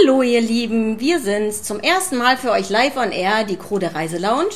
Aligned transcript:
Hallo 0.00 0.22
ihr 0.22 0.40
Lieben, 0.40 1.00
wir 1.00 1.20
sind's 1.20 1.62
zum 1.62 1.80
ersten 1.80 2.16
Mal 2.16 2.36
für 2.36 2.52
euch 2.52 2.70
live 2.70 2.96
on 2.96 3.12
air, 3.12 3.44
die 3.44 3.56
Crew 3.56 3.78
der 3.78 3.94
Reiselounge. 3.94 4.50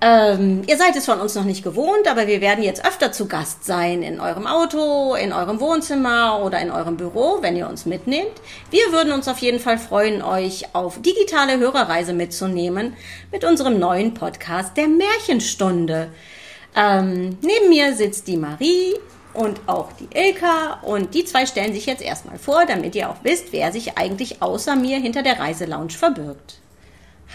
Ähm, 0.00 0.62
ihr 0.66 0.76
seid 0.76 0.94
es 0.94 1.06
von 1.06 1.20
uns 1.20 1.34
noch 1.34 1.44
nicht 1.44 1.64
gewohnt, 1.64 2.06
aber 2.08 2.26
wir 2.26 2.40
werden 2.40 2.62
jetzt 2.62 2.84
öfter 2.86 3.10
zu 3.10 3.26
Gast 3.26 3.64
sein 3.64 4.02
in 4.02 4.20
eurem 4.20 4.46
Auto, 4.46 5.14
in 5.14 5.32
eurem 5.32 5.60
Wohnzimmer 5.60 6.42
oder 6.44 6.60
in 6.60 6.70
eurem 6.70 6.96
Büro, 6.96 7.38
wenn 7.40 7.56
ihr 7.56 7.68
uns 7.68 7.86
mitnehmt. 7.86 8.30
Wir 8.70 8.92
würden 8.92 9.12
uns 9.12 9.26
auf 9.26 9.38
jeden 9.38 9.58
Fall 9.58 9.78
freuen, 9.78 10.22
euch 10.22 10.74
auf 10.74 11.00
digitale 11.02 11.58
Hörerreise 11.58 12.12
mitzunehmen 12.12 12.94
mit 13.32 13.44
unserem 13.44 13.78
neuen 13.78 14.14
Podcast 14.14 14.76
der 14.76 14.86
Märchenstunde. 14.86 16.10
Ähm, 16.76 17.38
neben 17.40 17.68
mir 17.68 17.94
sitzt 17.94 18.28
die 18.28 18.36
Marie 18.36 18.94
und 19.38 19.60
auch 19.68 19.92
die 19.92 20.08
Ilka 20.12 20.80
und 20.82 21.14
die 21.14 21.24
zwei 21.24 21.46
stellen 21.46 21.72
sich 21.72 21.86
jetzt 21.86 22.02
erstmal 22.02 22.38
vor, 22.38 22.66
damit 22.66 22.96
ihr 22.96 23.08
auch 23.08 23.22
wisst, 23.22 23.52
wer 23.52 23.70
sich 23.70 23.96
eigentlich 23.96 24.42
außer 24.42 24.74
mir 24.74 24.98
hinter 24.98 25.22
der 25.22 25.38
Reiselounge 25.38 25.90
verbirgt. 25.90 26.58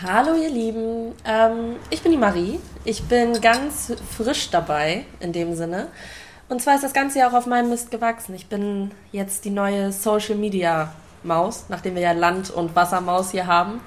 Hallo 0.02 0.36
ihr 0.36 0.50
Lieben, 0.50 1.14
ähm, 1.24 1.78
ich 1.90 2.02
bin 2.02 2.12
die 2.12 2.18
Marie. 2.18 2.60
Ich 2.84 3.04
bin 3.04 3.40
ganz 3.40 3.94
frisch 4.18 4.50
dabei 4.50 5.06
in 5.22 5.32
dem 5.32 5.56
Sinne. 5.56 5.88
Und 6.50 6.62
zwar 6.62 6.76
ist 6.76 6.84
das 6.84 6.94
Ganze 6.94 7.20
ja 7.20 7.30
auch 7.30 7.34
auf 7.34 7.46
meinem 7.46 7.70
Mist 7.70 7.90
gewachsen. 7.90 8.36
Ich 8.36 8.48
bin 8.48 8.92
jetzt 9.14 9.46
die 9.46 9.50
neue 9.50 9.94
Social 9.94 10.36
Media 10.36 10.94
Maus, 11.24 11.66
nachdem 11.70 11.96
wir 11.96 12.02
ja 12.02 12.12
Land- 12.12 12.52
und 12.52 12.76
Wassermaus 12.76 13.32
hier 13.32 13.48
haben. 13.48 13.80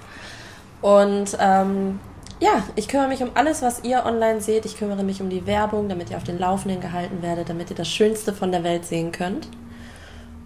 Und 0.81 1.37
ähm, 1.39 2.01
ja, 2.41 2.63
ich 2.75 2.89
kümmere 2.89 3.09
mich 3.09 3.23
um 3.23 3.31
alles, 3.35 3.63
was 3.63 3.83
ihr 3.85 4.05
online 4.05 4.41
seht. 4.41 4.67
Ich 4.67 4.77
kümmere 4.77 5.03
mich 5.03 5.21
um 5.21 5.31
die 5.31 5.47
Werbung, 5.47 5.89
damit 5.89 6.11
ihr 6.11 6.17
auf 6.17 6.25
den 6.25 6.39
Laufenden 6.39 6.81
gehalten 6.81 7.23
werdet, 7.23 7.49
damit 7.49 7.71
ihr 7.71 7.77
das 7.77 7.89
Schönste 7.89 8.33
von 8.33 8.53
der 8.53 8.63
Welt 8.63 8.85
sehen 8.85 9.13
könnt. 9.13 9.49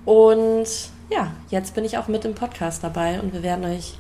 Und 0.05 0.69
ja, 1.11 1.33
jetzt 1.49 1.75
bin 1.75 1.85
ich 1.85 1.99
auch 1.99 2.09
mit 2.09 2.25
im 2.25 2.35
Podcast 2.35 2.85
dabei 2.85 3.21
und 3.21 3.33
wir 3.33 3.43
werden 3.43 3.65
euch 3.65 3.99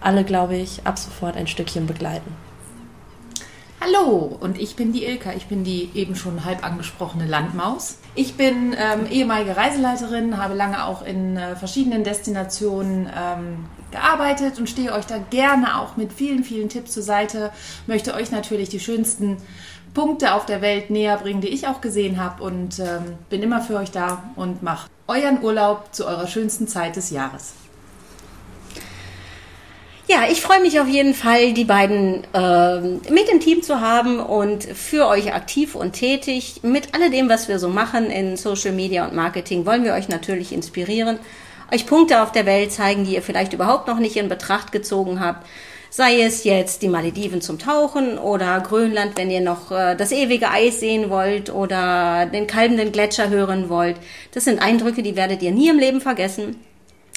alle, 0.00 0.24
glaube 0.24 0.56
ich, 0.56 0.86
ab 0.86 0.98
sofort 0.98 1.36
ein 1.36 1.46
Stückchen 1.46 1.86
begleiten. 1.86 2.45
Hallo, 3.86 4.36
und 4.40 4.58
ich 4.58 4.74
bin 4.74 4.92
die 4.92 5.04
Ilka. 5.04 5.32
Ich 5.34 5.46
bin 5.46 5.62
die 5.62 5.90
eben 5.94 6.16
schon 6.16 6.44
halb 6.44 6.64
angesprochene 6.64 7.24
Landmaus. 7.24 7.98
Ich 8.16 8.34
bin 8.36 8.74
ähm, 8.76 9.06
ehemalige 9.08 9.56
Reiseleiterin, 9.56 10.38
habe 10.38 10.54
lange 10.54 10.84
auch 10.86 11.04
in 11.04 11.36
äh, 11.36 11.54
verschiedenen 11.54 12.02
Destinationen 12.02 13.08
ähm, 13.16 13.66
gearbeitet 13.92 14.58
und 14.58 14.68
stehe 14.68 14.92
euch 14.92 15.06
da 15.06 15.18
gerne 15.18 15.78
auch 15.78 15.96
mit 15.96 16.12
vielen, 16.12 16.42
vielen 16.42 16.68
Tipps 16.68 16.92
zur 16.92 17.04
Seite. 17.04 17.52
Möchte 17.86 18.14
euch 18.14 18.32
natürlich 18.32 18.70
die 18.70 18.80
schönsten 18.80 19.36
Punkte 19.94 20.34
auf 20.34 20.46
der 20.46 20.62
Welt 20.62 20.90
näher 20.90 21.18
bringen, 21.18 21.40
die 21.40 21.48
ich 21.48 21.68
auch 21.68 21.80
gesehen 21.80 22.20
habe 22.20 22.42
und 22.42 22.80
ähm, 22.80 23.14
bin 23.30 23.40
immer 23.40 23.60
für 23.60 23.76
euch 23.76 23.92
da 23.92 24.24
und 24.34 24.64
mache 24.64 24.88
euren 25.06 25.44
Urlaub 25.44 25.94
zu 25.94 26.06
eurer 26.06 26.26
schönsten 26.26 26.66
Zeit 26.66 26.96
des 26.96 27.10
Jahres. 27.10 27.54
Ja, 30.08 30.22
ich 30.30 30.40
freue 30.40 30.60
mich 30.60 30.78
auf 30.78 30.86
jeden 30.86 31.14
Fall, 31.14 31.52
die 31.52 31.64
beiden 31.64 32.22
äh, 32.32 32.80
mit 33.10 33.28
im 33.28 33.40
Team 33.40 33.64
zu 33.64 33.80
haben 33.80 34.20
und 34.20 34.62
für 34.62 35.08
euch 35.08 35.34
aktiv 35.34 35.74
und 35.74 35.94
tätig. 35.94 36.60
Mit 36.62 36.94
alledem, 36.94 37.28
was 37.28 37.48
wir 37.48 37.58
so 37.58 37.68
machen 37.68 38.08
in 38.08 38.36
Social 38.36 38.70
Media 38.70 39.04
und 39.04 39.16
Marketing, 39.16 39.66
wollen 39.66 39.82
wir 39.82 39.94
euch 39.94 40.08
natürlich 40.08 40.52
inspirieren, 40.52 41.18
euch 41.74 41.86
Punkte 41.86 42.22
auf 42.22 42.30
der 42.30 42.46
Welt 42.46 42.70
zeigen, 42.70 43.04
die 43.04 43.14
ihr 43.14 43.22
vielleicht 43.22 43.52
überhaupt 43.52 43.88
noch 43.88 43.98
nicht 43.98 44.14
in 44.16 44.28
Betracht 44.28 44.70
gezogen 44.70 45.18
habt. 45.18 45.44
Sei 45.90 46.20
es 46.20 46.44
jetzt 46.44 46.82
die 46.82 46.88
Malediven 46.88 47.40
zum 47.40 47.58
Tauchen 47.58 48.16
oder 48.16 48.60
Grönland, 48.60 49.16
wenn 49.16 49.30
ihr 49.32 49.40
noch 49.40 49.72
äh, 49.72 49.96
das 49.96 50.12
ewige 50.12 50.50
Eis 50.50 50.78
sehen 50.78 51.10
wollt 51.10 51.52
oder 51.52 52.26
den 52.26 52.46
kalbenden 52.46 52.92
Gletscher 52.92 53.28
hören 53.28 53.68
wollt. 53.68 53.96
Das 54.32 54.44
sind 54.44 54.62
Eindrücke, 54.62 55.02
die 55.02 55.16
werdet 55.16 55.42
ihr 55.42 55.50
nie 55.50 55.68
im 55.68 55.80
Leben 55.80 56.00
vergessen 56.00 56.56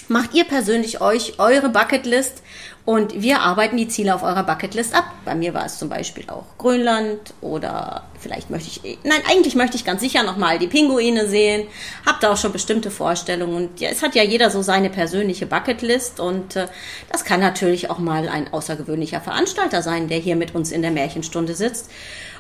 macht 0.10 0.34
ihr 0.34 0.44
persönlich 0.44 1.02
euch 1.02 1.40
eure 1.40 1.70
Bucketlist 1.70 2.44
und 2.86 3.22
wir 3.22 3.42
arbeiten 3.42 3.78
die 3.78 3.88
Ziele 3.88 4.16
auf 4.16 4.24
eurer 4.24 4.44
Bucketlist 4.44 4.96
ab. 4.96 5.06
Bei 5.24 5.36
mir 5.36 5.54
war 5.54 5.66
es 5.66 5.78
zum 5.78 5.90
Beispiel 5.90 6.30
auch 6.30 6.46
Grönland 6.58 7.20
oder 7.40 8.04
vielleicht 8.20 8.50
möchte 8.50 8.70
ich, 8.84 8.98
nein, 9.04 9.22
eigentlich 9.30 9.56
möchte 9.56 9.78
ich 9.78 9.86
ganz 9.86 10.02
sicher 10.02 10.24
nochmal 10.24 10.58
die 10.58 10.68
Pinguine 10.68 11.28
sehen. 11.28 11.68
Habt 12.06 12.24
da 12.24 12.32
auch 12.32 12.38
schon 12.38 12.52
bestimmte 12.52 12.90
Vorstellungen 12.90 13.56
und 13.56 13.80
ja, 13.80 13.90
es 13.90 14.02
hat 14.02 14.16
ja 14.16 14.24
jeder 14.24 14.50
so 14.50 14.62
seine 14.64 14.90
persönliche 14.90 15.46
Bucketlist 15.46 16.20
und 16.20 16.56
äh, 16.56 16.68
das 17.12 17.26
kann 17.26 17.40
natürlich 17.40 17.90
auch 17.92 18.00
mal 18.00 18.28
ein 18.28 18.52
außergewöhnlicher 18.52 19.22
Veranstalter 19.22 19.84
sein, 19.84 20.08
der 20.08 20.18
hier 20.18 20.36
mit 20.36 20.56
uns 20.56 20.72
in 20.72 20.82
der 20.82 20.92
Märchenstunde 20.92 21.54
sitzt. 21.54 21.92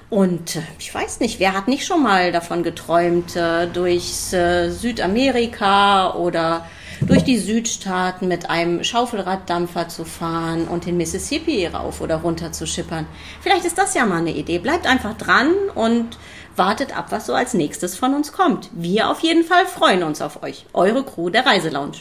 Und 0.09 0.55
äh, 0.55 0.61
ich 0.79 0.93
weiß 0.93 1.19
nicht, 1.19 1.39
wer 1.39 1.53
hat 1.53 1.67
nicht 1.67 1.85
schon 1.85 2.01
mal 2.01 2.31
davon 2.31 2.63
geträumt, 2.63 3.35
äh, 3.35 3.67
durchs 3.67 4.33
äh, 4.33 4.71
Südamerika 4.71 6.15
oder 6.15 6.65
durch 7.01 7.23
die 7.23 7.37
Südstaaten 7.37 8.27
mit 8.27 8.49
einem 8.49 8.83
Schaufelraddampfer 8.83 9.87
zu 9.87 10.05
fahren 10.05 10.67
und 10.67 10.85
den 10.85 10.97
Mississippi 10.97 11.65
rauf 11.67 12.01
oder 12.01 12.17
runter 12.17 12.51
zu 12.51 12.67
schippern. 12.67 13.05
Vielleicht 13.41 13.65
ist 13.65 13.77
das 13.77 13.93
ja 13.93 14.05
mal 14.05 14.17
eine 14.17 14.35
Idee. 14.35 14.59
Bleibt 14.59 14.87
einfach 14.87 15.15
dran 15.15 15.53
und 15.75 16.17
wartet 16.55 16.95
ab, 16.97 17.07
was 17.09 17.25
so 17.25 17.33
als 17.33 17.53
nächstes 17.53 17.97
von 17.97 18.13
uns 18.13 18.31
kommt. 18.31 18.69
Wir 18.73 19.09
auf 19.09 19.21
jeden 19.21 19.43
Fall 19.43 19.65
freuen 19.65 20.03
uns 20.03 20.21
auf 20.21 20.43
euch. 20.43 20.65
Eure 20.73 21.03
Crew 21.03 21.29
der 21.29 21.45
Reiselounge. 21.45 21.97